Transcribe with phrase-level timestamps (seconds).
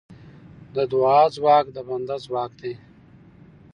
[0.75, 2.73] د دعا ځواک د بنده ځواک دی.